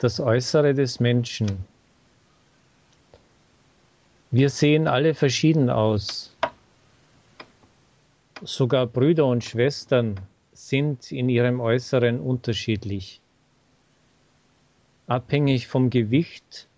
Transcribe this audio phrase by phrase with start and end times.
[0.00, 1.64] Das Äußere des Menschen.
[4.30, 6.36] Wir sehen alle verschieden aus.
[8.42, 10.20] Sogar Brüder und Schwestern
[10.52, 13.20] sind in ihrem Äußeren unterschiedlich.
[15.08, 16.68] Abhängig vom Gewicht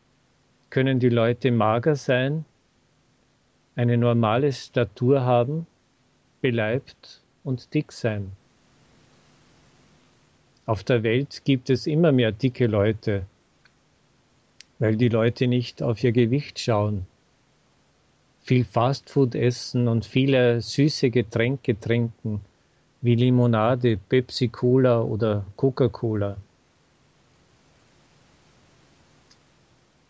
[0.70, 2.46] können die Leute mager sein,
[3.76, 5.66] eine normale Statur haben,
[6.40, 8.32] beleibt und dick sein.
[10.66, 13.26] Auf der Welt gibt es immer mehr dicke Leute,
[14.78, 17.06] weil die Leute nicht auf ihr Gewicht schauen,
[18.42, 22.40] viel Fastfood essen und viele süße Getränke trinken,
[23.00, 26.36] wie Limonade, Pepsi Cola oder Coca-Cola.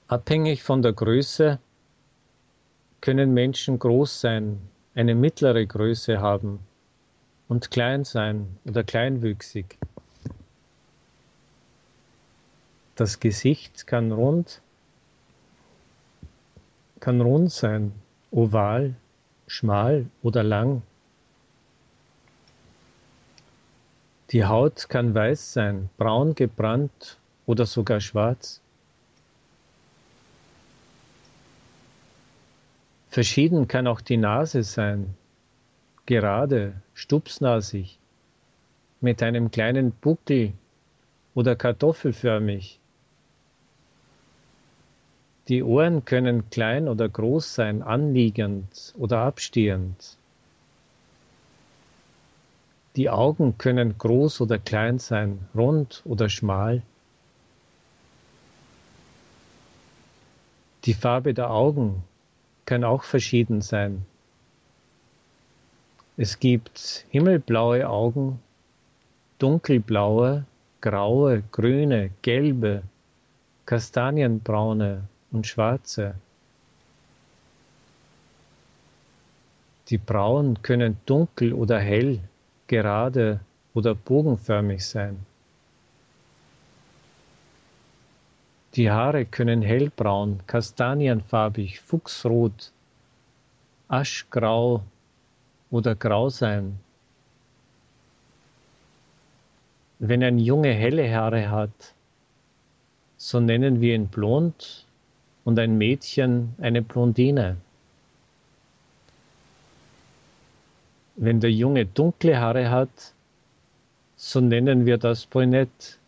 [0.09, 1.59] Abhängig von der Größe
[3.01, 4.61] können Menschen groß sein,
[4.95, 6.59] eine mittlere Größe haben
[7.49, 9.80] und klein sein oder kleinwüchsig.
[13.01, 14.61] Das Gesicht kann rund,
[17.01, 17.93] kann rund sein,
[18.31, 18.95] oval,
[19.47, 20.83] schmal oder lang.
[24.33, 27.17] Die Haut kann weiß sein, braun gebrannt
[27.47, 28.61] oder sogar schwarz.
[33.09, 35.17] Verschieden kann auch die Nase sein,
[36.05, 37.99] gerade, stupsnasig,
[39.01, 40.53] mit einem kleinen Buckel
[41.35, 42.80] oder kartoffelförmig.
[45.49, 50.17] Die Ohren können klein oder groß sein, anliegend oder abstehend.
[52.97, 56.83] Die Augen können groß oder klein sein, rund oder schmal.
[60.85, 62.03] Die Farbe der Augen
[62.65, 64.07] kann auch verschieden sein.
[66.17, 68.41] Es gibt himmelblaue Augen,
[69.39, 70.45] dunkelblaue,
[70.81, 72.83] graue, grüne, gelbe,
[73.67, 76.15] kastanienbraune, und schwarze.
[79.89, 82.21] Die Brauen können dunkel oder hell,
[82.69, 83.41] gerade
[83.75, 85.27] oder bogenförmig sein.
[88.75, 92.71] Die Haare können hellbraun, kastanienfarbig, fuchsrot,
[93.89, 94.85] aschgrau
[95.73, 96.79] oder grau sein.
[99.99, 101.95] Wenn ein Junge helle Haare hat,
[103.17, 104.87] so nennen wir ihn blond
[105.45, 107.57] und ein Mädchen eine Blondine.
[111.17, 113.13] Wenn der Junge dunkle Haare hat,
[114.17, 115.99] so nennen wir das Brünett.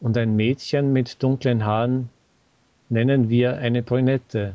[0.00, 2.10] Und ein Mädchen mit dunklen Haaren
[2.88, 4.54] nennen wir eine Brünette.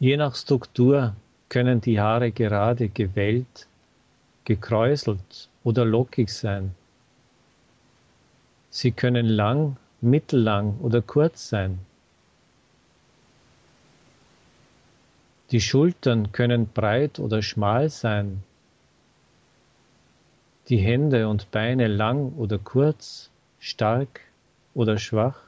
[0.00, 1.14] Je nach Struktur
[1.48, 3.68] können die Haare gerade gewellt,
[4.44, 6.74] gekräuselt oder lockig sein.
[8.70, 11.80] Sie können lang mittellang oder kurz sein.
[15.50, 18.42] Die Schultern können breit oder schmal sein.
[20.68, 24.20] Die Hände und Beine lang oder kurz, stark
[24.74, 25.38] oder schwach.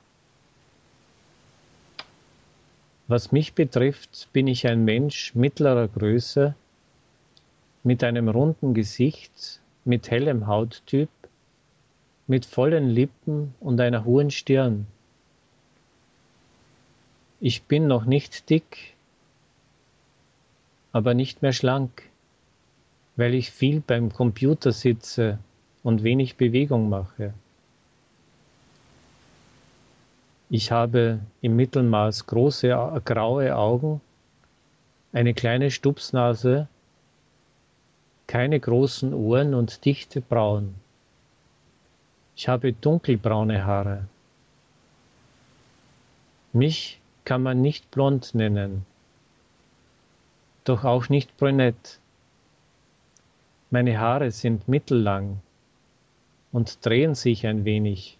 [3.08, 6.54] Was mich betrifft, bin ich ein Mensch mittlerer Größe,
[7.84, 11.08] mit einem runden Gesicht, mit hellem Hauttyp,
[12.26, 14.86] mit vollen Lippen und einer hohen Stirn.
[17.40, 18.94] Ich bin noch nicht dick,
[20.92, 22.02] aber nicht mehr schlank,
[23.16, 25.38] weil ich viel beim Computer sitze
[25.82, 27.34] und wenig Bewegung mache.
[30.48, 32.68] Ich habe im Mittelmaß große
[33.04, 34.00] graue Augen,
[35.12, 36.68] eine kleine Stupsnase,
[38.26, 40.74] keine großen Ohren und dichte Brauen.
[42.36, 44.06] Ich habe dunkelbraune Haare.
[46.52, 48.84] Mich kann man nicht blond nennen,
[50.64, 51.98] doch auch nicht brünett.
[53.70, 55.40] Meine Haare sind mittellang
[56.52, 58.18] und drehen sich ein wenig.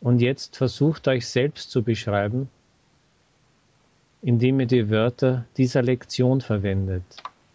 [0.00, 2.48] Und jetzt versucht euch selbst zu beschreiben,
[4.22, 7.04] indem ihr die Wörter dieser Lektion verwendet.